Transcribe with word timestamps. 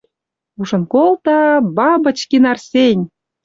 Ужын 0.59 0.83
колта— 0.93 1.39
Бабочкин 1.77 2.43
Арсень! 2.51 3.03